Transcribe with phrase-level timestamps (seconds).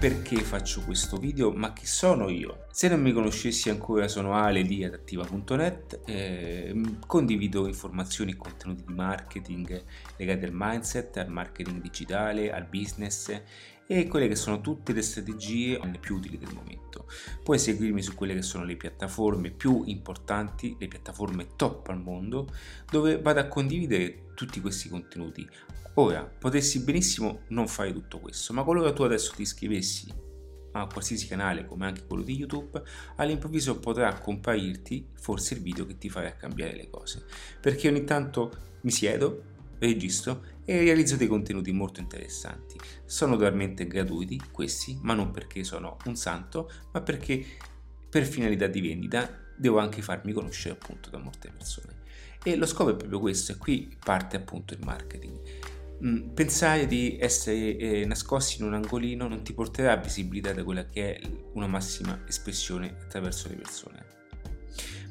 [0.00, 2.64] perché faccio questo video, ma chi sono io.
[2.70, 6.74] Se non mi conoscessi ancora sono Ale di adattiva.net, eh,
[7.06, 9.84] condivido informazioni e contenuti di marketing
[10.16, 13.42] legati al mindset, al marketing digitale, al business
[13.86, 17.04] e quelle che sono tutte le strategie più utili del momento.
[17.42, 22.48] Puoi seguirmi su quelle che sono le piattaforme più importanti, le piattaforme top al mondo,
[22.90, 25.46] dove vado a condividere tutti questi contenuti.
[26.00, 30.10] Ora, potessi benissimo non fare tutto questo, ma qualora tu adesso ti iscrivessi
[30.72, 32.80] a qualsiasi canale come anche quello di YouTube,
[33.16, 37.26] all'improvviso potrà comparirti forse il video che ti farà cambiare le cose.
[37.60, 39.42] Perché ogni tanto mi siedo,
[39.78, 42.78] registro e realizzo dei contenuti molto interessanti.
[43.04, 47.44] Sono totalmente gratuiti questi, ma non perché sono un santo, ma perché
[48.08, 51.98] per finalità di vendita devo anche farmi conoscere appunto da molte persone.
[52.42, 55.38] E lo scopo è proprio questo, e qui parte appunto il marketing.
[56.04, 60.64] Mm, pensare di essere eh, nascosti in un angolino non ti porterà a visibilità da
[60.64, 61.20] quella che è
[61.52, 64.06] una massima espressione attraverso le persone.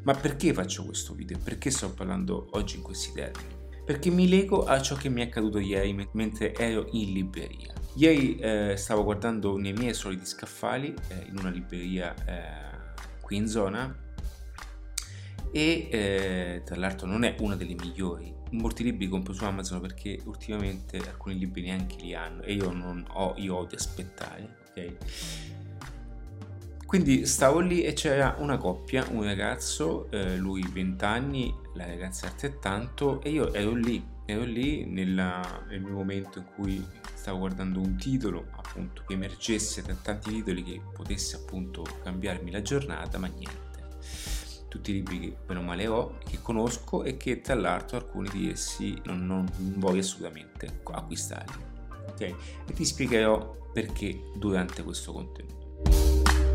[0.03, 1.38] Ma perché faccio questo video?
[1.38, 3.58] Perché sto parlando oggi in questi termini?
[3.89, 7.73] perché mi lego a ciò che mi è accaduto ieri mentre ero in libreria.
[7.95, 13.47] Ieri eh, stavo guardando nei miei soliti scaffali eh, in una libreria eh, qui in
[13.47, 14.08] zona
[15.52, 18.33] e eh, tra l'altro non è una delle migliori.
[18.52, 23.05] Molti libri compro su Amazon perché ultimamente alcuni libri neanche li hanno e io non
[23.11, 24.95] ho, io odio aspettare, ok?
[26.89, 32.25] Quindi stavo lì e c'era una coppia, un ragazzo, eh, lui 20 anni, la ragazza
[32.25, 36.83] altrettanto, e io ero lì, ero lì nella, nel momento in cui
[37.14, 42.64] stavo guardando un titolo, appunto, che emergesse tra tanti titoli che potesse appunto cambiarmi la
[42.64, 43.69] giornata, ma niente.
[44.70, 48.52] Tutti i libri che meno male ho, che conosco e che tra l'altro alcuni di
[48.52, 49.45] essi non, non
[49.78, 51.64] voglio assolutamente acquistarli.
[52.09, 52.22] Ok?
[52.22, 56.48] E ti spiegherò perché durante questo contenuto.